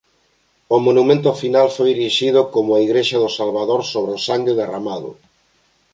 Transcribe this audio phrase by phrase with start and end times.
[0.75, 5.11] O monumento final foi erixido como a Igrexa do Salvador sobre o sangue derramado.